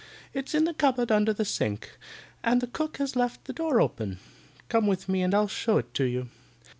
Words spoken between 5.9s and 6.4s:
to you.